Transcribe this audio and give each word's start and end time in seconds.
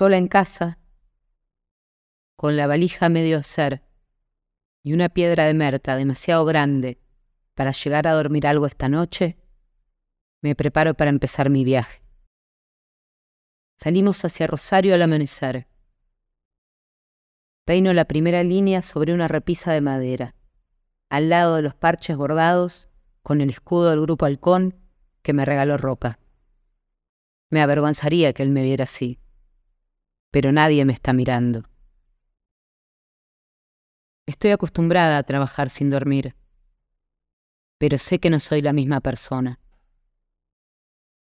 sola 0.00 0.16
en 0.16 0.28
casa, 0.28 0.78
con 2.34 2.56
la 2.56 2.66
valija 2.66 3.10
medio 3.10 3.36
hacer 3.36 3.84
y 4.82 4.94
una 4.94 5.10
piedra 5.10 5.44
de 5.44 5.52
merca 5.52 5.94
demasiado 5.94 6.46
grande 6.46 6.98
para 7.52 7.72
llegar 7.72 8.06
a 8.06 8.12
dormir 8.12 8.46
algo 8.46 8.64
esta 8.64 8.88
noche, 8.88 9.36
me 10.40 10.54
preparo 10.54 10.94
para 10.94 11.10
empezar 11.10 11.50
mi 11.50 11.64
viaje. 11.64 12.02
Salimos 13.78 14.24
hacia 14.24 14.46
Rosario 14.46 14.94
al 14.94 15.02
amanecer. 15.02 15.68
Peino 17.66 17.92
la 17.92 18.06
primera 18.06 18.42
línea 18.42 18.80
sobre 18.80 19.12
una 19.12 19.28
repisa 19.28 19.70
de 19.70 19.82
madera, 19.82 20.34
al 21.10 21.28
lado 21.28 21.56
de 21.56 21.62
los 21.62 21.74
parches 21.74 22.16
bordados 22.16 22.88
con 23.22 23.42
el 23.42 23.50
escudo 23.50 23.90
del 23.90 24.00
grupo 24.00 24.24
Halcón 24.24 24.80
que 25.20 25.34
me 25.34 25.44
regaló 25.44 25.76
Roca. 25.76 26.18
Me 27.50 27.60
avergonzaría 27.60 28.32
que 28.32 28.42
él 28.42 28.50
me 28.50 28.62
viera 28.62 28.84
así, 28.84 29.20
pero 30.30 30.52
nadie 30.52 30.84
me 30.84 30.92
está 30.92 31.12
mirando. 31.12 31.64
Estoy 34.26 34.52
acostumbrada 34.52 35.18
a 35.18 35.22
trabajar 35.22 35.70
sin 35.70 35.90
dormir, 35.90 36.36
pero 37.78 37.98
sé 37.98 38.20
que 38.20 38.30
no 38.30 38.38
soy 38.38 38.62
la 38.62 38.72
misma 38.72 39.00
persona. 39.00 39.58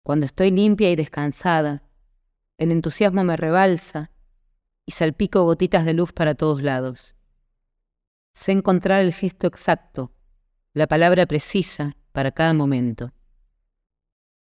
Cuando 0.03 0.27
estoy 0.27 0.51
limpia 0.51 0.91
y 0.91 0.97
descansada, 0.97 1.83
el 2.59 2.71
entusiasmo 2.71 3.25
me 3.25 3.37
rebalsa 3.37 4.11
y 4.87 4.93
salpico 4.93 5.43
gotitas 5.45 5.85
de 5.85 5.95
luz 5.95 6.13
para 6.13 6.35
todos 6.35 6.63
lados. 6.63 7.17
Sé 8.33 8.53
encontrar 8.53 9.03
el 9.03 9.13
gesto 9.13 9.47
exacto, 9.47 10.13
la 10.73 10.87
palabra 10.87 11.27
precisa 11.27 11.97
para 12.13 12.33
cada 12.33 12.53
momento. 12.53 13.13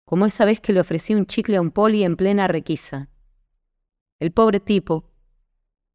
Como 0.06 0.26
esa 0.26 0.46
vez 0.46 0.62
que 0.62 0.74
le 0.74 0.80
ofrecí 0.80 1.14
un 1.14 1.26
chicle 1.26 1.58
a 1.58 1.62
un 1.62 1.72
poli 1.72 2.04
en 2.04 2.16
plena 2.16 2.48
requisa. 2.48 3.10
El 4.20 4.32
pobre 4.32 4.60
tipo, 4.60 5.12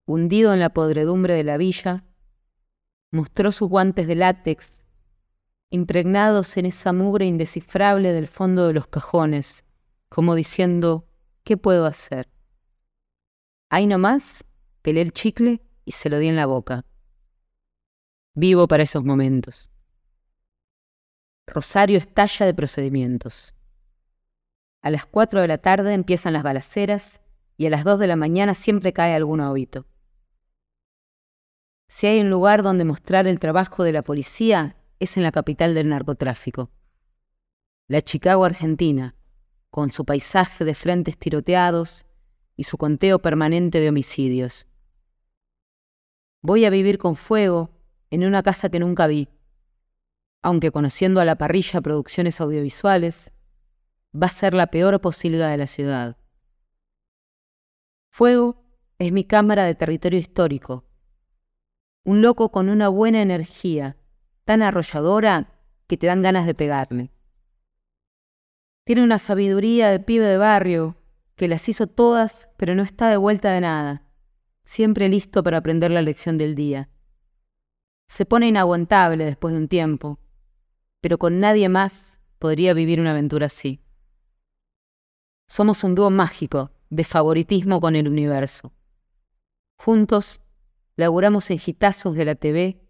hundido 0.07 0.55
en 0.55 0.61
la 0.61 0.71
podredumbre 0.71 1.35
de 1.35 1.43
la 1.43 1.57
villa, 1.57 2.05
mostró 3.11 3.51
sus 3.51 3.69
guantes 3.69 4.07
de 4.07 4.15
látex, 4.15 4.79
impregnados 5.71 6.57
en 6.57 6.67
esa 6.67 6.93
mugre 6.93 7.27
indescifrable 7.27 8.13
del 8.13 8.29
fondo 8.29 8.69
de 8.69 8.75
los 8.75 8.87
cajones, 8.87 9.65
como 10.09 10.37
diciendo, 10.37 11.09
¿qué 11.43 11.57
puedo 11.57 11.85
hacer? 11.85 12.29
Ahí 13.71 13.87
nomás, 13.87 14.45
pelé 14.83 15.01
el 15.01 15.13
chicle 15.13 15.63
y 15.85 15.93
se 15.93 16.09
lo 16.09 16.19
di 16.19 16.29
en 16.29 16.37
la 16.37 16.47
boca. 16.47 16.85
Vivo 18.35 18.69
para 18.69 18.85
esos 18.85 19.03
momentos. 19.03 19.71
Rosario 21.47 21.99
estalla 21.99 22.47
de 22.47 22.55
procedimientos. 22.55 23.55
A 24.81 24.91
las 24.91 25.07
cuatro 25.07 25.41
de 25.41 25.49
la 25.49 25.59
tarde 25.59 25.93
empiezan 25.93 26.35
las 26.35 26.43
balaceras 26.43 27.22
y 27.63 27.67
a 27.67 27.71
las 27.71 27.85
dos 27.85 28.01
de 28.01 28.09
la 28.09 28.17
mañana 28.17 28.55
siempre 28.55 28.93
cae 28.93 29.15
algún 29.15 29.39
óbito. 29.39 29.87
Si 31.87 32.09
hay 32.09 32.21
un 32.21 32.29
lugar 32.29 32.65
donde 32.65 32.85
mostrar 32.85 33.29
el 33.29 33.39
trabajo 33.39 33.85
de 33.85 33.93
la 33.93 34.03
policía, 34.03 34.75
es 34.99 35.17
en 35.17 35.23
la 35.23 35.31
capital 35.31 35.73
del 35.73 35.89
narcotráfico. 35.89 36.73
La 37.87 38.01
Chicago 38.01 38.45
Argentina, 38.45 39.15
con 39.71 39.93
su 39.93 40.05
paisaje 40.05 40.65
de 40.65 40.75
frentes 40.75 41.17
tiroteados 41.17 42.05
y 42.57 42.65
su 42.65 42.79
conteo 42.79 43.21
permanente 43.21 43.79
de 43.79 43.91
homicidios. 43.91 44.67
Voy 46.41 46.65
a 46.65 46.71
vivir 46.71 46.99
con 46.99 47.15
fuego 47.15 47.71
en 48.11 48.25
una 48.25 48.43
casa 48.43 48.71
que 48.71 48.81
nunca 48.81 49.07
vi, 49.07 49.29
aunque 50.43 50.73
conociendo 50.73 51.21
a 51.21 51.25
la 51.25 51.39
parrilla 51.39 51.81
producciones 51.81 52.41
audiovisuales, 52.41 53.31
va 54.21 54.27
a 54.27 54.31
ser 54.31 54.53
la 54.53 54.67
peor 54.67 55.01
posilga 55.01 55.47
de 55.47 55.59
la 55.59 55.69
ciudad. 55.69 56.17
Fuego 58.15 58.63
es 58.99 59.11
mi 59.11 59.25
cámara 59.25 59.65
de 59.65 59.75
territorio 59.75 60.21
histórico, 60.21 60.85
un 62.05 62.21
loco 62.21 62.51
con 62.51 62.69
una 62.69 62.89
buena 62.89 63.23
energía, 63.23 63.97
tan 64.45 64.61
arrolladora 64.61 65.59
que 65.87 65.97
te 65.97 66.09
dan 66.09 66.21
ganas 66.21 66.45
de 66.45 66.55
pegarme. 66.55 67.11
Tiene 68.85 69.03
una 69.03 69.19
sabiduría 69.19 69.89
de 69.89 69.99
pibe 69.99 70.27
de 70.27 70.37
barrio 70.37 70.99
que 71.37 71.49
las 71.49 71.67
hizo 71.71 71.87
todas, 71.87 72.51
pero 72.59 72.75
no 72.75 72.83
está 72.83 73.09
de 73.09 73.17
vuelta 73.17 73.51
de 73.51 73.63
nada, 73.63 74.05
siempre 74.63 75.09
listo 75.09 75.43
para 75.43 75.57
aprender 75.57 75.91
la 75.91 76.03
lección 76.03 76.37
del 76.37 76.55
día. 76.55 76.91
Se 78.09 78.27
pone 78.27 78.47
inaguantable 78.47 79.25
después 79.25 79.55
de 79.55 79.59
un 79.59 79.69
tiempo, 79.69 80.21
pero 81.01 81.17
con 81.17 81.39
nadie 81.39 81.71
más 81.71 82.21
podría 82.39 82.75
vivir 82.75 83.01
una 83.01 83.13
aventura 83.13 83.47
así. 83.47 83.81
Somos 85.49 85.83
un 85.83 85.95
dúo 85.95 86.11
mágico 86.11 86.73
de 86.93 87.05
favoritismo 87.05 87.81
con 87.81 87.97
el 87.97 88.07
universo. 88.07 88.71
Juntos 89.79 90.43
laburamos 90.95 91.51
en 91.51 91.59
gitazos 91.59 92.15
de 92.15 92.27
la 92.27 92.35
TV 92.35 92.83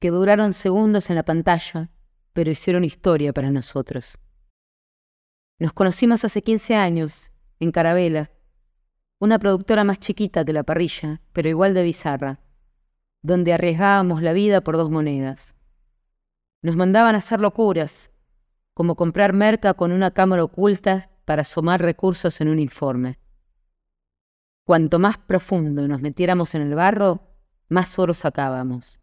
que 0.00 0.10
duraron 0.10 0.52
segundos 0.52 1.08
en 1.08 1.16
la 1.16 1.22
pantalla, 1.22 1.90
pero 2.34 2.50
hicieron 2.50 2.84
historia 2.84 3.32
para 3.32 3.50
nosotros. 3.50 4.18
Nos 5.58 5.72
conocimos 5.72 6.26
hace 6.26 6.42
15 6.42 6.74
años, 6.74 7.32
en 7.58 7.72
Carabela, 7.72 8.30
una 9.18 9.38
productora 9.38 9.82
más 9.82 9.98
chiquita 9.98 10.44
que 10.44 10.52
la 10.52 10.62
parrilla, 10.62 11.22
pero 11.32 11.48
igual 11.48 11.72
de 11.72 11.84
bizarra, 11.84 12.40
donde 13.22 13.54
arriesgábamos 13.54 14.20
la 14.20 14.34
vida 14.34 14.60
por 14.60 14.76
dos 14.76 14.90
monedas. 14.90 15.56
Nos 16.60 16.76
mandaban 16.76 17.14
a 17.14 17.18
hacer 17.18 17.40
locuras, 17.40 18.12
como 18.74 18.94
comprar 18.94 19.32
merca 19.32 19.72
con 19.72 19.90
una 19.90 20.10
cámara 20.10 20.44
oculta 20.44 21.10
para 21.24 21.40
asomar 21.40 21.80
recursos 21.80 22.42
en 22.42 22.48
un 22.48 22.60
informe. 22.60 23.18
Cuanto 24.68 24.98
más 24.98 25.16
profundo 25.16 25.88
nos 25.88 26.02
metiéramos 26.02 26.54
en 26.54 26.60
el 26.60 26.74
barro, 26.74 27.22
más 27.70 27.98
oro 27.98 28.12
sacábamos. 28.12 29.00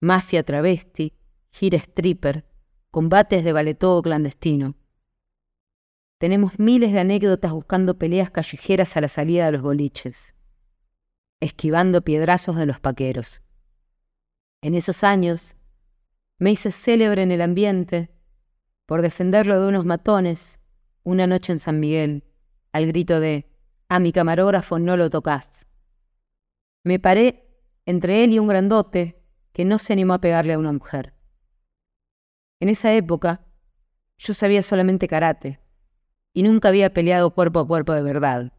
Mafia 0.00 0.42
travesti, 0.42 1.12
gira 1.50 1.76
stripper, 1.76 2.46
combates 2.90 3.44
de 3.44 3.52
baletodo 3.52 4.00
clandestino. 4.00 4.76
Tenemos 6.16 6.58
miles 6.58 6.94
de 6.94 7.00
anécdotas 7.00 7.52
buscando 7.52 7.98
peleas 7.98 8.30
callejeras 8.30 8.96
a 8.96 9.02
la 9.02 9.08
salida 9.08 9.44
de 9.44 9.52
los 9.52 9.60
boliches, 9.60 10.34
esquivando 11.40 12.00
piedrazos 12.00 12.56
de 12.56 12.64
los 12.64 12.80
paqueros. 12.80 13.42
En 14.62 14.74
esos 14.74 15.04
años 15.04 15.56
me 16.38 16.52
hice 16.52 16.70
célebre 16.70 17.22
en 17.22 17.32
el 17.32 17.42
ambiente 17.42 18.08
por 18.86 19.02
defenderlo 19.02 19.60
de 19.60 19.68
unos 19.68 19.84
matones 19.84 20.58
una 21.02 21.26
noche 21.26 21.52
en 21.52 21.58
San 21.58 21.80
Miguel, 21.80 22.24
al 22.72 22.86
grito 22.86 23.20
de 23.20 23.49
A 23.92 23.98
mi 23.98 24.12
camarógrafo 24.12 24.78
no 24.78 24.96
lo 24.96 25.10
tocas. 25.10 25.66
Me 26.84 27.00
paré 27.00 27.44
entre 27.86 28.22
él 28.22 28.32
y 28.32 28.38
un 28.38 28.46
grandote 28.46 29.20
que 29.52 29.64
no 29.64 29.80
se 29.80 29.92
animó 29.92 30.14
a 30.14 30.20
pegarle 30.20 30.52
a 30.52 30.60
una 30.60 30.72
mujer. 30.72 31.12
En 32.60 32.68
esa 32.68 32.94
época, 32.94 33.44
yo 34.16 34.32
sabía 34.32 34.62
solamente 34.62 35.08
karate 35.08 35.58
y 36.32 36.44
nunca 36.44 36.68
había 36.68 36.94
peleado 36.94 37.34
cuerpo 37.34 37.58
a 37.58 37.66
cuerpo 37.66 37.92
de 37.92 38.02
verdad. 38.02 38.52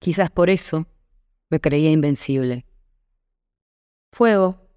Quizás 0.00 0.30
por 0.30 0.50
eso 0.50 0.88
me 1.48 1.60
creía 1.60 1.92
invencible. 1.92 2.66
Fuego 4.12 4.68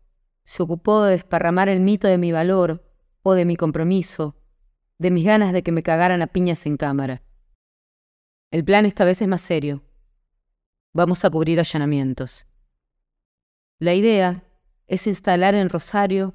se 0.43 0.61
ocupó 0.61 1.01
de 1.01 1.13
desparramar 1.13 1.67
el 1.67 1.79
mito 1.79 2.07
de 2.07 2.19
mi 2.19 2.31
valor 2.31 2.87
o 3.23 3.33
de 3.33 3.45
mi 3.45 3.55
compromiso, 3.55 4.35
de 4.99 5.09
mis 5.09 5.25
ganas 5.25 5.51
de 5.51 5.63
que 5.63 5.71
me 5.71 5.81
cagaran 5.81 6.21
a 6.21 6.27
piñas 6.27 6.67
en 6.67 6.77
cámara. 6.77 7.23
El 8.49 8.63
plan 8.63 8.85
esta 8.85 9.03
vez 9.03 9.21
es 9.21 9.27
más 9.27 9.41
serio. 9.41 9.83
Vamos 10.93 11.25
a 11.25 11.29
cubrir 11.29 11.59
allanamientos. 11.59 12.47
La 13.77 13.93
idea 13.93 14.45
es 14.87 15.05
instalar 15.05 15.53
en 15.53 15.69
Rosario 15.69 16.33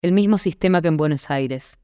el 0.00 0.12
mismo 0.12 0.38
sistema 0.38 0.80
que 0.80 0.88
en 0.88 0.96
Buenos 0.96 1.30
Aires. 1.30 1.80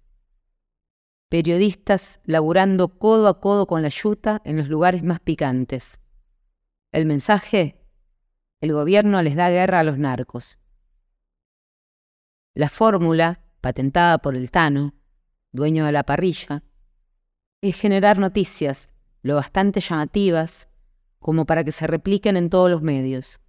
Periodistas 1.28 2.22
laburando 2.24 2.98
codo 2.98 3.28
a 3.28 3.40
codo 3.40 3.66
con 3.66 3.82
la 3.82 3.90
yuta 3.90 4.40
en 4.44 4.56
los 4.56 4.68
lugares 4.68 5.02
más 5.02 5.20
picantes. 5.20 6.00
El 6.90 7.04
mensaje, 7.04 7.86
el 8.62 8.72
gobierno 8.72 9.20
les 9.20 9.36
da 9.36 9.50
guerra 9.50 9.80
a 9.80 9.84
los 9.84 9.98
narcos. 9.98 10.58
La 12.54 12.70
fórmula, 12.70 13.44
patentada 13.60 14.18
por 14.18 14.36
el 14.36 14.50
Tano, 14.50 14.94
dueño 15.52 15.84
de 15.84 15.92
la 15.92 16.04
parrilla, 16.04 16.62
es 17.60 17.76
generar 17.76 18.18
noticias 18.18 18.93
lo 19.24 19.34
bastante 19.34 19.80
llamativas 19.80 20.68
como 21.18 21.44
para 21.44 21.64
que 21.64 21.72
se 21.72 21.88
repliquen 21.88 22.36
en 22.36 22.48
todos 22.48 22.70
los 22.70 22.80
medios 22.80 23.40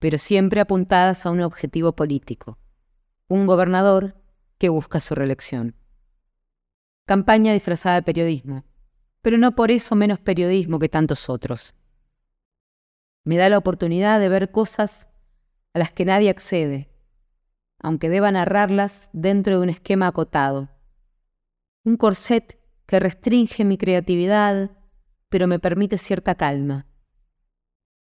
pero 0.00 0.16
siempre 0.18 0.60
apuntadas 0.60 1.24
a 1.24 1.30
un 1.30 1.42
objetivo 1.42 1.92
político, 1.92 2.58
un 3.28 3.46
gobernador 3.46 4.16
que 4.58 4.70
busca 4.70 4.98
su 4.98 5.14
reelección. 5.14 5.76
Campaña 7.06 7.52
disfrazada 7.52 7.96
de 7.96 8.02
periodismo, 8.02 8.64
pero 9.20 9.36
no 9.36 9.54
por 9.54 9.70
eso 9.70 9.94
menos 9.94 10.18
periodismo 10.18 10.78
que 10.78 10.88
tantos 10.88 11.28
otros. 11.28 11.74
Me 13.24 13.36
da 13.36 13.50
la 13.50 13.58
oportunidad 13.58 14.18
de 14.18 14.30
ver 14.30 14.50
cosas 14.50 15.06
a 15.74 15.78
las 15.78 15.92
que 15.92 16.06
nadie 16.06 16.30
accede, 16.30 16.88
aunque 17.78 18.08
deba 18.08 18.32
narrarlas 18.32 19.10
dentro 19.12 19.56
de 19.56 19.62
un 19.62 19.68
esquema 19.68 20.06
acotado. 20.06 20.70
Un 21.84 21.98
corset 21.98 22.58
que 22.86 22.98
restringe 22.98 23.66
mi 23.66 23.76
creatividad, 23.76 24.70
pero 25.30 25.46
me 25.46 25.58
permite 25.58 25.96
cierta 25.96 26.34
calma 26.34 26.86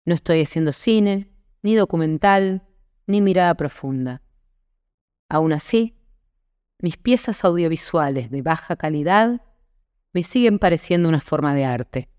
No 0.05 0.15
estoy 0.15 0.41
haciendo 0.41 0.71
cine, 0.71 1.29
ni 1.61 1.75
documental, 1.75 2.65
ni 3.05 3.21
mirada 3.21 3.53
profunda. 3.55 4.23
Aún 5.29 5.51
así, 5.53 5.97
mis 6.79 6.97
piezas 6.97 7.43
audiovisuales 7.43 8.31
de 8.31 8.41
baja 8.41 8.77
calidad 8.77 9.41
me 10.13 10.23
siguen 10.23 10.57
pareciendo 10.57 11.09
una 11.09 11.19
forma 11.19 11.53
de 11.53 11.65
arte. 11.65 12.09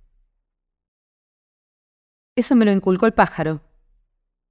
Eso 2.37 2.55
me 2.55 2.67
lo 2.67 2.73
inculcó 2.73 3.07
el 3.07 3.15
pájaro, 3.15 3.63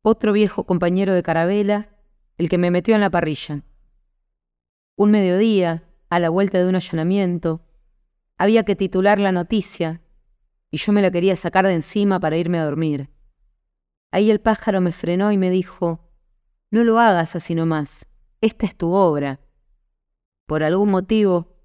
otro 0.02 0.34
viejo 0.34 0.66
compañero 0.66 1.14
de 1.14 1.24
carabela, 1.24 1.96
el 2.38 2.50
que 2.50 2.58
me 2.58 2.72
metió 2.72 2.96
en 2.96 3.02
la 3.02 3.12
parrilla. 3.12 3.64
Un 4.96 5.12
mediodía, 5.12 5.84
a 6.10 6.20
la 6.20 6.30
vuelta 6.30 6.58
de 6.58 6.68
un 6.68 6.76
allanamiento, 6.76 7.62
había 8.38 8.64
que 8.64 8.76
titular 8.76 9.20
la 9.20 9.32
noticia 9.32 10.02
y 10.70 10.78
yo 10.78 10.92
me 10.92 11.02
la 11.02 11.12
quería 11.12 11.36
sacar 11.36 11.66
de 11.66 11.74
encima 11.74 12.20
para 12.20 12.38
irme 12.38 12.60
a 12.60 12.66
dormir. 12.66 13.10
Ahí 14.12 14.32
el 14.32 14.40
pájaro 14.40 14.82
me 14.82 14.92
frenó 14.92 15.32
y 15.32 15.38
me 15.38 15.50
dijo, 15.50 16.10
no 16.72 16.84
lo 16.84 17.00
hagas 17.00 17.36
así 17.36 17.56
nomás, 17.56 18.08
esta 18.42 18.66
es 18.66 18.76
tu 18.76 18.94
obra. 18.94 19.40
Por 20.46 20.64
algún 20.64 20.92
motivo, 20.92 21.58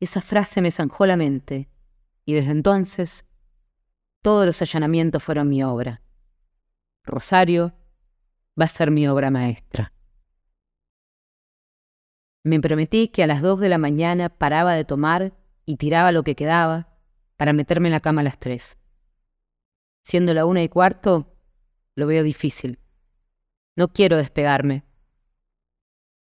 esa 0.00 0.20
frase 0.20 0.60
me 0.60 0.70
zanjó 0.70 1.06
la 1.06 1.16
mente, 1.16 1.68
y 2.24 2.34
desde 2.34 2.50
entonces 2.50 3.26
todos 4.22 4.44
los 4.44 4.60
allanamientos 4.60 5.22
fueron 5.22 5.48
mi 5.48 5.62
obra. 5.62 6.02
Rosario 7.04 7.74
va 8.60 8.64
a 8.64 8.68
ser 8.68 8.90
mi 8.90 9.06
obra 9.06 9.30
maestra. 9.30 9.92
Me 12.42 12.60
prometí 12.60 13.08
que 13.08 13.22
a 13.22 13.26
las 13.26 13.42
dos 13.42 13.60
de 13.60 13.68
la 13.68 13.78
mañana 13.78 14.28
paraba 14.28 14.74
de 14.74 14.84
tomar 14.84 15.32
y 15.64 15.76
tiraba 15.76 16.12
lo 16.12 16.22
que 16.22 16.36
quedaba 16.36 16.95
para 17.36 17.52
meterme 17.52 17.88
en 17.88 17.92
la 17.92 18.00
cama 18.00 18.20
a 18.22 18.24
las 18.24 18.38
tres. 18.38 18.78
Siendo 20.04 20.34
la 20.34 20.46
una 20.46 20.62
y 20.62 20.68
cuarto, 20.68 21.36
lo 21.94 22.06
veo 22.06 22.22
difícil. 22.22 22.80
No 23.74 23.88
quiero 23.88 24.16
despegarme. 24.16 24.84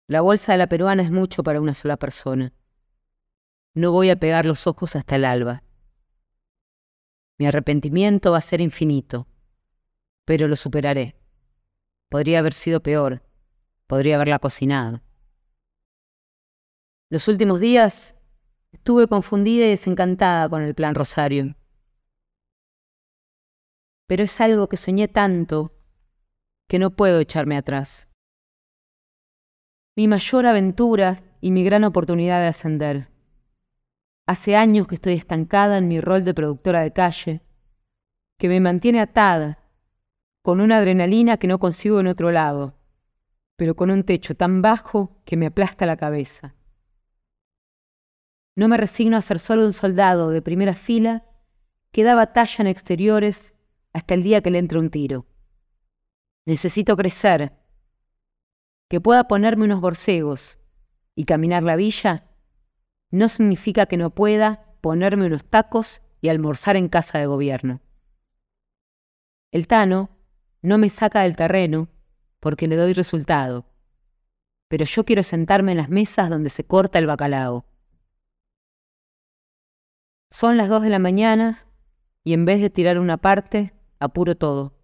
La 0.06 0.20
bolsa 0.20 0.52
de 0.52 0.58
la 0.58 0.68
peruana 0.68 1.02
es 1.02 1.10
mucho 1.10 1.42
para 1.42 1.60
una 1.60 1.74
sola 1.74 1.96
persona. 1.96 2.52
No 3.74 3.90
voy 3.90 4.10
a 4.10 4.16
pegar 4.16 4.44
los 4.44 4.66
ojos 4.66 4.96
hasta 4.96 5.16
el 5.16 5.24
alba. 5.24 5.62
Mi 7.38 7.46
arrepentimiento 7.46 8.32
va 8.32 8.38
a 8.38 8.42
ser 8.42 8.60
infinito, 8.60 9.26
pero 10.24 10.46
lo 10.46 10.56
superaré. 10.56 11.16
Podría 12.08 12.38
haber 12.38 12.52
sido 12.52 12.80
peor, 12.80 13.22
podría 13.86 14.16
haberla 14.16 14.38
cocinado. 14.38 15.02
Los 17.10 17.26
últimos 17.28 17.60
días 17.60 18.13
estuve 18.74 19.06
confundida 19.06 19.66
y 19.66 19.70
desencantada 19.70 20.48
con 20.48 20.62
el 20.62 20.74
plan 20.74 20.94
Rosario. 20.94 21.54
Pero 24.06 24.24
es 24.24 24.40
algo 24.40 24.68
que 24.68 24.76
soñé 24.76 25.08
tanto 25.08 25.72
que 26.68 26.78
no 26.78 26.90
puedo 26.90 27.20
echarme 27.20 27.56
atrás. 27.56 28.08
Mi 29.96 30.08
mayor 30.08 30.46
aventura 30.46 31.22
y 31.40 31.52
mi 31.52 31.62
gran 31.62 31.84
oportunidad 31.84 32.40
de 32.40 32.48
ascender. 32.48 33.08
Hace 34.26 34.56
años 34.56 34.88
que 34.88 34.96
estoy 34.96 35.14
estancada 35.14 35.78
en 35.78 35.86
mi 35.86 36.00
rol 36.00 36.24
de 36.24 36.34
productora 36.34 36.80
de 36.80 36.92
calle, 36.92 37.42
que 38.38 38.48
me 38.48 38.60
mantiene 38.60 39.00
atada, 39.00 39.60
con 40.42 40.60
una 40.60 40.78
adrenalina 40.78 41.36
que 41.36 41.46
no 41.46 41.58
consigo 41.58 42.00
en 42.00 42.08
otro 42.08 42.32
lado, 42.32 42.74
pero 43.56 43.76
con 43.76 43.90
un 43.90 44.02
techo 44.02 44.34
tan 44.34 44.62
bajo 44.62 45.22
que 45.24 45.36
me 45.36 45.46
aplasta 45.46 45.86
la 45.86 45.96
cabeza. 45.96 46.54
No 48.56 48.68
me 48.68 48.76
resigno 48.76 49.16
a 49.16 49.22
ser 49.22 49.38
solo 49.38 49.64
un 49.64 49.72
soldado 49.72 50.30
de 50.30 50.42
primera 50.42 50.74
fila 50.74 51.24
que 51.90 52.04
da 52.04 52.14
batalla 52.14 52.56
en 52.58 52.66
exteriores 52.66 53.54
hasta 53.92 54.14
el 54.14 54.22
día 54.22 54.42
que 54.42 54.50
le 54.50 54.58
entre 54.58 54.78
un 54.78 54.90
tiro. 54.90 55.26
Necesito 56.46 56.96
crecer, 56.96 57.52
que 58.88 59.00
pueda 59.00 59.24
ponerme 59.28 59.64
unos 59.64 59.80
borcegos 59.80 60.58
y 61.14 61.24
caminar 61.24 61.62
la 61.62 61.76
villa 61.76 62.28
no 63.10 63.28
significa 63.28 63.86
que 63.86 63.96
no 63.96 64.10
pueda 64.10 64.76
ponerme 64.80 65.26
unos 65.26 65.44
tacos 65.44 66.02
y 66.20 66.28
almorzar 66.28 66.76
en 66.76 66.88
casa 66.88 67.18
de 67.18 67.26
gobierno. 67.26 67.80
El 69.52 69.66
Tano 69.66 70.10
no 70.62 70.78
me 70.78 70.88
saca 70.88 71.22
del 71.22 71.36
terreno 71.36 71.88
porque 72.40 72.66
le 72.66 72.76
doy 72.76 72.92
resultado, 72.92 73.66
pero 74.68 74.84
yo 74.84 75.04
quiero 75.04 75.22
sentarme 75.22 75.72
en 75.72 75.78
las 75.78 75.88
mesas 75.88 76.28
donde 76.28 76.50
se 76.50 76.64
corta 76.64 76.98
el 76.98 77.06
bacalao. 77.06 77.64
Son 80.34 80.56
las 80.56 80.68
dos 80.68 80.82
de 80.82 80.90
la 80.90 80.98
mañana 80.98 81.64
y 82.24 82.32
en 82.32 82.44
vez 82.44 82.60
de 82.60 82.68
tirar 82.68 82.98
una 82.98 83.18
parte, 83.18 83.72
apuro 84.00 84.34
todo. 84.34 84.76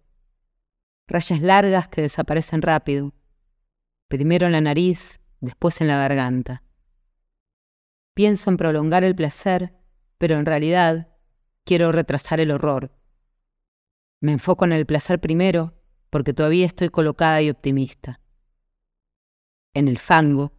Rayas 1.09 1.41
largas 1.41 1.89
que 1.89 1.99
desaparecen 1.99 2.61
rápido, 2.61 3.13
primero 4.07 4.45
en 4.45 4.53
la 4.53 4.61
nariz, 4.61 5.19
después 5.41 5.81
en 5.81 5.89
la 5.89 5.97
garganta. 5.97 6.63
Pienso 8.13 8.49
en 8.49 8.55
prolongar 8.55 9.03
el 9.03 9.13
placer, 9.13 9.73
pero 10.17 10.35
en 10.35 10.45
realidad 10.45 11.09
quiero 11.65 11.91
retrasar 11.91 12.39
el 12.39 12.51
horror. 12.51 12.97
Me 14.21 14.31
enfoco 14.31 14.63
en 14.63 14.71
el 14.71 14.85
placer 14.85 15.19
primero 15.19 15.73
porque 16.09 16.33
todavía 16.33 16.65
estoy 16.65 16.87
colocada 16.87 17.41
y 17.41 17.49
optimista. 17.49 18.21
En 19.73 19.89
el 19.89 19.97
fango, 19.97 20.53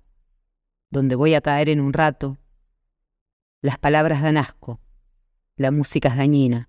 donde 0.91 1.15
voy 1.15 1.33
a 1.33 1.41
caer 1.41 1.71
en 1.71 1.81
un 1.81 1.95
rato, 1.95 2.37
las 3.63 3.79
palabras 3.79 4.21
dan 4.21 4.37
asco, 4.37 4.82
la 5.63 5.71
música 5.71 6.09
es 6.09 6.17
dañina, 6.17 6.69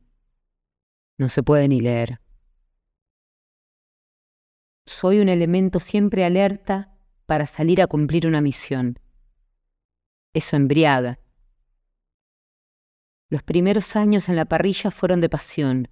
no 1.17 1.29
se 1.29 1.43
puede 1.43 1.67
ni 1.67 1.81
leer. 1.81 2.21
Soy 4.85 5.19
un 5.19 5.29
elemento 5.29 5.79
siempre 5.79 6.25
alerta 6.25 6.95
para 7.25 7.47
salir 7.47 7.81
a 7.81 7.87
cumplir 7.87 8.27
una 8.27 8.41
misión 8.41 8.99
eso 10.33 10.55
embriaga. 10.55 11.19
Los 13.29 13.43
primeros 13.43 13.95
años 13.95 14.29
en 14.29 14.35
la 14.35 14.45
parrilla 14.45 14.91
fueron 14.91 15.21
de 15.21 15.29
pasión. 15.29 15.89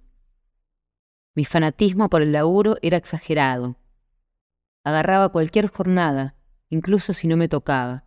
Mi 1.34 1.44
fanatismo 1.44 2.10
por 2.10 2.22
el 2.22 2.32
laburo 2.32 2.76
era 2.82 2.96
exagerado. 2.96 3.76
Agarraba 4.84 5.30
cualquier 5.30 5.68
jornada, 5.68 6.34
incluso 6.68 7.12
si 7.12 7.28
no 7.28 7.36
me 7.36 7.48
tocaba. 7.48 8.04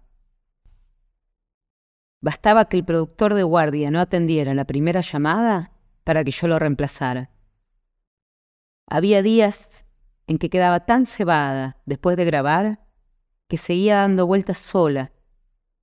Bastaba 2.22 2.66
que 2.66 2.78
el 2.78 2.86
productor 2.86 3.34
de 3.34 3.44
guardia 3.44 3.92
no 3.92 4.00
atendiera 4.00 4.54
la 4.54 4.66
primera 4.66 5.02
llamada 5.02 5.72
para 6.04 6.24
que 6.24 6.32
yo 6.32 6.48
lo 6.48 6.60
reemplazara. 6.60 7.32
Había 8.88 9.22
días 9.22 9.86
en 10.28 10.38
que 10.38 10.50
quedaba 10.50 10.86
tan 10.86 11.06
cebada 11.06 11.82
después 11.86 12.18
de 12.18 12.26
grabar 12.26 12.86
que 13.48 13.58
seguía 13.58 13.98
dando 13.98 14.26
vueltas 14.26 14.58
sola 14.58 15.12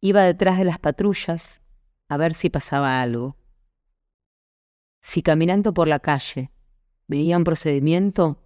Iba 0.04 0.24
detrás 0.24 0.58
de 0.58 0.64
las 0.64 0.80
patrullas 0.80 1.62
a 2.08 2.16
ver 2.16 2.34
si 2.34 2.50
pasaba 2.50 3.00
algo. 3.00 3.36
Si 5.00 5.22
caminando 5.22 5.72
por 5.72 5.86
la 5.86 6.00
calle 6.00 6.50
veía 7.06 7.36
un 7.36 7.44
procedimiento, 7.44 8.42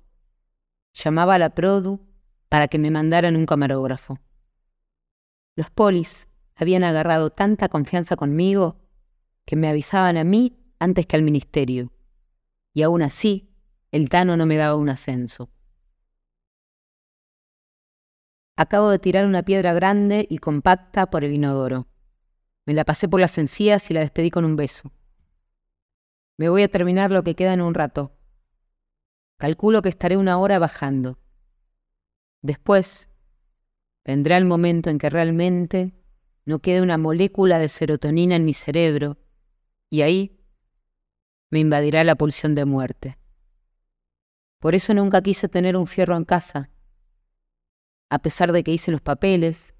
llamaba 0.93 1.37
a 1.37 1.39
la 1.39 1.55
Produ 1.55 2.07
para 2.51 2.69
que 2.69 2.79
me 2.79 2.91
mandaran 2.91 3.37
un 3.37 3.47
camarógrafo. 3.47 4.19
Los 5.57 5.71
polis 5.71 6.29
habían 6.57 6.85
agarrado 6.85 7.31
tanta 7.31 7.69
confianza 7.69 8.17
conmigo 8.17 8.81
que 9.45 9.57
me 9.57 9.69
avisaban 9.69 10.17
a 10.17 10.25
mí 10.25 10.59
antes 10.79 11.07
que 11.07 11.17
al 11.17 11.23
ministerio, 11.23 11.93
y 12.75 12.83
aún 12.83 13.03
así 13.03 13.55
el 13.93 14.09
Tano 14.09 14.37
no 14.37 14.47
me 14.47 14.57
daba 14.57 14.75
un 14.75 14.89
ascenso. 14.89 15.51
Acabo 18.57 18.89
de 18.89 18.99
tirar 18.99 19.27
una 19.27 19.43
piedra 19.43 19.75
grande 19.75 20.27
y 20.29 20.39
compacta 20.39 21.11
por 21.11 21.25
el 21.25 21.33
inodoro. 21.33 21.87
Me 22.65 22.73
la 22.73 22.85
pasé 22.85 23.07
por 23.07 23.21
las 23.21 23.37
encías 23.37 23.91
y 23.91 23.95
la 23.95 24.01
despedí 24.01 24.31
con 24.31 24.47
un 24.47 24.57
beso. 24.57 24.93
Me 26.39 26.49
voy 26.49 26.63
a 26.63 26.69
terminar 26.69 27.11
lo 27.11 27.23
que 27.23 27.35
queda 27.35 27.53
en 27.53 27.61
un 27.61 27.75
rato. 27.75 28.17
Calculo 29.39 29.83
que 29.83 29.91
estaré 29.91 30.17
una 30.17 30.39
hora 30.39 30.59
bajando. 30.59 31.19
Después 32.43 33.11
vendrá 34.05 34.39
el 34.39 34.47
momento 34.47 34.89
en 34.89 34.99
que 34.99 35.11
realmente 35.11 35.93
no 36.47 36.61
quede 36.61 36.81
una 36.81 36.97
molécula 36.97 37.59
de 37.59 37.69
serotonina 37.69 38.37
en 38.37 38.47
mi 38.47 38.55
cerebro 38.55 39.19
y 39.91 40.01
ahí 40.01 40.41
me 41.51 41.59
invadirá 41.59 42.03
la 42.05 42.15
pulsión 42.15 42.55
de 42.55 42.65
muerte. 42.65 43.19
Por 44.59 44.75
eso 44.75 44.95
nunca 44.95 45.21
quise 45.21 45.49
tener 45.49 45.77
un 45.77 45.87
fierro 45.87 46.17
en 46.17 46.25
casa 46.25 46.71
a 48.09 48.21
pesar 48.21 48.53
de 48.53 48.63
que 48.63 48.71
hice 48.71 48.93
los 48.93 49.01
papeles, 49.01 49.75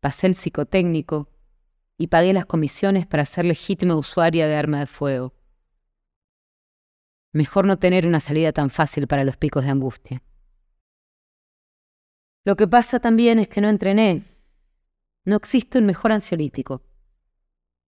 pasé 0.00 0.26
el 0.26 0.36
psicotécnico 0.36 1.30
y 1.96 2.08
pagué 2.08 2.32
las 2.32 2.46
comisiones 2.46 3.06
para 3.06 3.24
ser 3.24 3.44
legítima 3.44 3.96
usuaria 3.96 4.46
de 4.46 4.56
arma 4.56 4.80
de 4.80 4.86
fuego. 4.86 5.34
Mejor 7.32 7.66
no 7.66 7.78
tener 7.78 8.06
una 8.06 8.20
salida 8.20 8.52
tan 8.52 8.68
fácil 8.68 9.06
para 9.06 9.24
los 9.24 9.38
picos 9.38 9.64
de 9.64 9.70
angustia. 9.70 10.22
Lo 12.44 12.56
que 12.56 12.68
pasa 12.68 13.00
también 13.00 13.38
es 13.38 13.48
que 13.48 13.60
no 13.60 13.68
entrené. 13.68 14.24
No 15.24 15.36
existe 15.36 15.78
un 15.78 15.86
mejor 15.86 16.12
ansiolítico. 16.12 16.82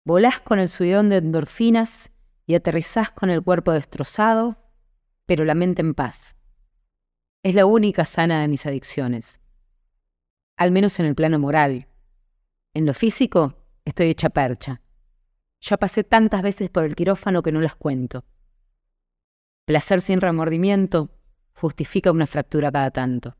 Volás 0.06 0.40
con 0.40 0.60
el 0.60 0.70
subidón 0.70 1.10
de 1.10 1.18
endorfinas 1.18 2.12
y 2.46 2.56
aterrizás 2.56 3.12
con 3.12 3.30
el 3.30 3.42
cuerpo 3.42 3.72
destrozado 3.72 4.64
pero 5.26 5.46
la 5.46 5.56
mente 5.56 5.82
en 5.82 5.94
paz. 5.94 6.38
Es 7.44 7.56
la 7.56 7.66
única 7.66 8.06
sana 8.06 8.42
de 8.42 8.48
mis 8.48 8.66
adicciones. 8.66 9.42
Al 10.58 10.72
menos 10.72 11.00
en 11.00 11.06
el 11.06 11.16
plano 11.16 11.40
moral. 11.40 11.88
En 12.74 12.86
lo 12.86 12.94
físico, 12.94 13.56
estoy 13.86 14.10
hecha 14.10 14.30
percha. 14.30 14.82
Ya 15.62 15.78
pasé 15.78 16.04
tantas 16.04 16.42
veces 16.42 16.70
por 16.70 16.84
el 16.84 16.96
quirófano 16.96 17.42
que 17.42 17.52
no 17.52 17.62
las 17.62 17.76
cuento. 17.76 18.26
Placer 19.66 20.02
sin 20.02 20.20
remordimiento 20.20 21.10
justifica 21.56 22.12
una 22.12 22.28
fractura 22.28 22.72
cada 22.72 22.92
tanto. 22.92 23.38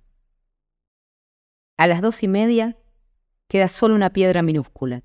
A 1.78 1.88
las 1.88 2.02
dos 2.02 2.24
y 2.24 2.28
media 2.28 2.78
queda 3.54 3.68
solo 3.68 3.94
una 3.94 4.10
piedra 4.10 4.42
minúscula. 4.42 5.04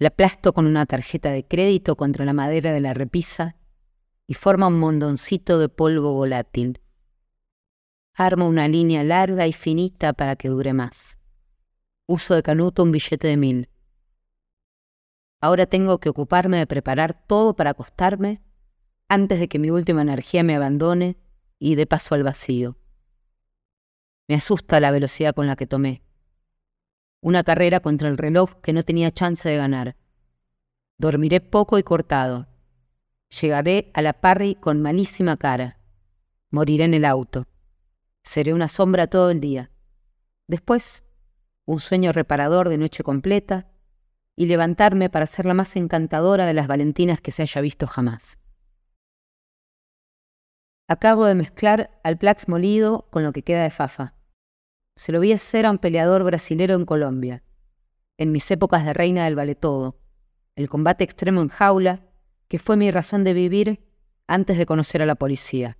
La 0.00 0.08
aplasto 0.08 0.52
con 0.52 0.66
una 0.66 0.84
tarjeta 0.84 1.30
de 1.30 1.46
crédito 1.46 1.94
contra 1.94 2.24
la 2.24 2.32
madera 2.32 2.72
de 2.72 2.80
la 2.80 2.92
repisa 2.92 3.54
y 4.26 4.34
forma 4.34 4.66
un 4.66 4.80
mondoncito 4.80 5.60
de 5.60 5.68
polvo 5.68 6.12
volátil. 6.12 6.80
Armo 8.14 8.48
una 8.48 8.66
línea 8.66 9.04
larga 9.04 9.46
y 9.46 9.52
finita 9.52 10.12
para 10.12 10.34
que 10.34 10.48
dure 10.48 10.72
más. 10.72 11.20
Uso 12.08 12.34
de 12.34 12.42
canuto 12.42 12.82
un 12.82 12.90
billete 12.90 13.28
de 13.28 13.36
mil. 13.36 13.70
Ahora 15.40 15.66
tengo 15.66 16.00
que 16.00 16.08
ocuparme 16.08 16.58
de 16.58 16.66
preparar 16.66 17.24
todo 17.28 17.54
para 17.54 17.70
acostarme 17.70 18.42
antes 19.06 19.38
de 19.38 19.46
que 19.46 19.60
mi 19.60 19.70
última 19.70 20.02
energía 20.02 20.42
me 20.42 20.56
abandone 20.56 21.16
y 21.60 21.76
dé 21.76 21.86
paso 21.86 22.16
al 22.16 22.24
vacío. 22.24 22.76
Me 24.26 24.34
asusta 24.34 24.80
la 24.80 24.90
velocidad 24.90 25.32
con 25.32 25.46
la 25.46 25.54
que 25.54 25.68
tomé. 25.68 26.05
Una 27.26 27.42
carrera 27.42 27.80
contra 27.80 28.08
el 28.08 28.18
reloj 28.18 28.60
que 28.62 28.72
no 28.72 28.84
tenía 28.84 29.10
chance 29.10 29.48
de 29.48 29.56
ganar. 29.56 29.96
Dormiré 30.96 31.40
poco 31.40 31.76
y 31.76 31.82
cortado. 31.82 32.46
Llegaré 33.40 33.90
a 33.94 34.02
la 34.02 34.12
parry 34.12 34.54
con 34.54 34.80
malísima 34.80 35.36
cara. 35.36 35.80
Moriré 36.52 36.84
en 36.84 36.94
el 36.94 37.04
auto. 37.04 37.48
Seré 38.22 38.54
una 38.54 38.68
sombra 38.68 39.08
todo 39.08 39.30
el 39.30 39.40
día. 39.40 39.72
Después, 40.46 41.04
un 41.64 41.80
sueño 41.80 42.12
reparador 42.12 42.68
de 42.68 42.78
noche 42.78 43.02
completa 43.02 43.72
y 44.36 44.46
levantarme 44.46 45.10
para 45.10 45.26
ser 45.26 45.46
la 45.46 45.54
más 45.54 45.74
encantadora 45.74 46.46
de 46.46 46.54
las 46.54 46.68
Valentinas 46.68 47.20
que 47.20 47.32
se 47.32 47.42
haya 47.42 47.60
visto 47.60 47.88
jamás. 47.88 48.38
Acabo 50.86 51.24
de 51.24 51.34
mezclar 51.34 51.90
al 52.04 52.18
Plax 52.18 52.46
molido 52.46 53.08
con 53.10 53.24
lo 53.24 53.32
que 53.32 53.42
queda 53.42 53.64
de 53.64 53.70
Fafa. 53.70 54.15
Se 54.96 55.12
lo 55.12 55.20
vi 55.20 55.32
hacer 55.32 55.66
a 55.66 55.70
un 55.70 55.78
peleador 55.78 56.24
brasilero 56.24 56.74
en 56.74 56.84
Colombia, 56.84 57.44
en 58.18 58.32
mis 58.32 58.50
épocas 58.50 58.84
de 58.84 58.92
reina 58.92 59.24
del 59.24 59.36
vale 59.36 59.54
todo, 59.54 59.98
el 60.54 60.68
combate 60.68 61.04
extremo 61.04 61.42
en 61.42 61.48
jaula, 61.48 62.06
que 62.48 62.58
fue 62.58 62.76
mi 62.76 62.90
razón 62.90 63.22
de 63.22 63.34
vivir 63.34 63.86
antes 64.26 64.56
de 64.58 64.66
conocer 64.66 65.02
a 65.02 65.06
la 65.06 65.14
policía. 65.14 65.78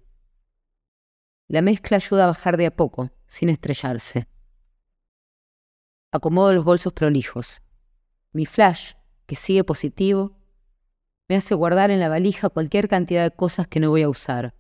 La 1.49 1.62
mezcla 1.62 1.96
ayuda 1.96 2.25
a 2.25 2.28
bajar 2.28 2.56
de 2.56 2.66
a 2.66 2.76
poco, 2.76 3.11
sin 3.26 3.49
estrellarse. 3.49 4.28
Acomodo 6.12 6.52
los 6.52 6.64
bolsos 6.64 6.92
prolijos. 6.92 7.62
Mi 8.32 8.46
flash, 8.46 8.92
que 9.26 9.37
sigue 9.37 9.64
positivo, 9.64 10.38
me 11.28 11.37
hace 11.37 11.54
guardar 11.54 11.90
en 11.90 12.00
la 12.00 12.08
valija 12.08 12.50
cualquier 12.50 12.88
cantidad 12.88 13.25
de 13.25 13.35
cosas 13.35 13.66
que 13.66 13.80
no 13.80 13.90
voy 13.90 14.02
a 14.02 14.08
usar 14.08 14.54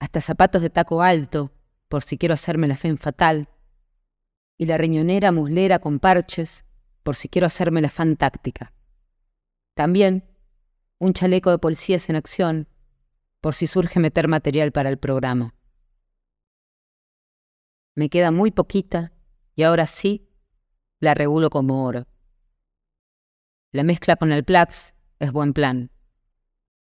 hasta 0.00 0.22
zapatos 0.22 0.62
de 0.62 0.70
taco 0.70 1.02
alto, 1.02 1.52
por 1.90 2.04
si 2.04 2.16
quiero 2.16 2.34
hacerme 2.34 2.68
la 2.68 2.76
fe 2.76 2.96
fatal, 2.96 3.48
y 4.56 4.66
la 4.66 4.78
riñonera 4.78 5.32
muslera 5.32 5.80
con 5.80 5.98
parches, 5.98 6.64
por 7.02 7.16
si 7.16 7.28
quiero 7.28 7.48
hacerme 7.48 7.80
la 7.80 7.90
fan 7.90 8.16
táctica. 8.16 8.72
También 9.74 10.24
un 10.98 11.14
chaleco 11.14 11.50
de 11.50 11.58
policías 11.58 12.08
en 12.08 12.14
acción, 12.14 12.68
por 13.40 13.54
si 13.54 13.66
surge 13.66 13.98
meter 13.98 14.28
material 14.28 14.70
para 14.70 14.88
el 14.88 14.98
programa. 14.98 15.56
Me 17.96 18.08
queda 18.08 18.30
muy 18.30 18.52
poquita 18.52 19.12
y 19.56 19.64
ahora 19.64 19.88
sí 19.88 20.28
la 21.00 21.14
regulo 21.14 21.50
como 21.50 21.84
oro. 21.84 22.06
La 23.72 23.82
mezcla 23.82 24.14
con 24.14 24.30
el 24.30 24.44
Plax 24.44 24.94
es 25.18 25.32
buen 25.32 25.54
plan. 25.54 25.90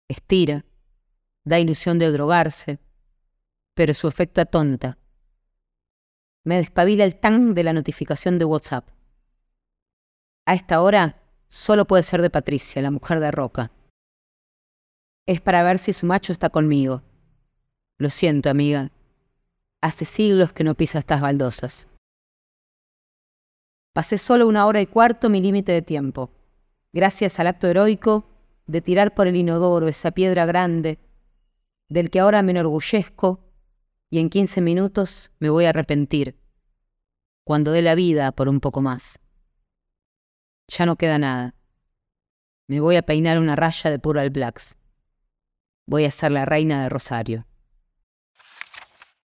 Estira, 0.06 0.64
da 1.42 1.58
ilusión 1.58 1.98
de 1.98 2.12
drogarse, 2.12 2.78
pero 3.74 3.94
su 3.94 4.08
efecto 4.08 4.40
atonta. 4.40 4.98
Me 6.44 6.56
despabila 6.56 7.04
el 7.04 7.18
tan 7.18 7.54
de 7.54 7.62
la 7.62 7.72
notificación 7.72 8.38
de 8.38 8.44
WhatsApp. 8.44 8.88
A 10.46 10.54
esta 10.54 10.82
hora 10.82 11.22
solo 11.48 11.86
puede 11.86 12.02
ser 12.02 12.20
de 12.20 12.30
Patricia, 12.30 12.82
la 12.82 12.90
mujer 12.90 13.20
de 13.20 13.30
Roca. 13.30 13.70
Es 15.26 15.40
para 15.40 15.62
ver 15.62 15.78
si 15.78 15.92
su 15.92 16.06
macho 16.06 16.32
está 16.32 16.50
conmigo. 16.50 17.02
Lo 17.98 18.10
siento, 18.10 18.50
amiga. 18.50 18.90
Hace 19.80 20.04
siglos 20.04 20.52
que 20.52 20.64
no 20.64 20.74
pisa 20.74 20.98
estas 20.98 21.20
baldosas. 21.20 21.88
Pasé 23.92 24.18
solo 24.18 24.48
una 24.48 24.66
hora 24.66 24.80
y 24.80 24.86
cuarto 24.86 25.28
mi 25.28 25.40
límite 25.40 25.70
de 25.70 25.82
tiempo, 25.82 26.30
gracias 26.92 27.38
al 27.38 27.46
acto 27.46 27.68
heroico 27.68 28.26
de 28.66 28.80
tirar 28.80 29.14
por 29.14 29.26
el 29.26 29.36
inodoro 29.36 29.86
esa 29.86 30.12
piedra 30.12 30.46
grande, 30.46 30.98
del 31.88 32.10
que 32.10 32.20
ahora 32.20 32.42
me 32.42 32.52
enorgullezco 32.52 33.41
y 34.12 34.18
en 34.18 34.28
15 34.28 34.60
minutos 34.60 35.32
me 35.38 35.48
voy 35.48 35.64
a 35.64 35.70
arrepentir, 35.70 36.36
cuando 37.46 37.72
dé 37.72 37.80
la 37.80 37.94
vida 37.94 38.30
por 38.30 38.46
un 38.46 38.60
poco 38.60 38.82
más. 38.82 39.18
Ya 40.68 40.84
no 40.84 40.96
queda 40.96 41.18
nada. 41.18 41.54
Me 42.68 42.80
voy 42.80 42.96
a 42.96 43.02
peinar 43.02 43.38
una 43.38 43.56
raya 43.56 43.90
de 43.90 43.98
puro 43.98 44.20
al 44.20 44.28
blacks. 44.28 44.76
Voy 45.86 46.04
a 46.04 46.10
ser 46.10 46.30
la 46.30 46.44
reina 46.44 46.82
de 46.82 46.90
Rosario. 46.90 47.46